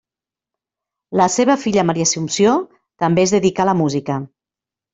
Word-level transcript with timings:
La 1.21 1.27
seva 1.33 1.57
filla 1.65 1.85
Maria 1.91 2.09
Assumpció 2.11 2.55
també 3.05 3.27
es 3.29 3.37
dedicà 3.39 3.67
a 3.67 3.71
la 3.73 3.79
música. 3.85 4.21